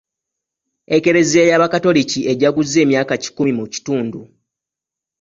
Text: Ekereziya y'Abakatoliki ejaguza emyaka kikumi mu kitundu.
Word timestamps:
Ekereziya 0.95 1.43
y'Abakatoliki 1.49 2.19
ejaguza 2.31 2.77
emyaka 2.85 3.13
kikumi 3.23 3.51
mu 3.59 3.65
kitundu. 3.73 4.19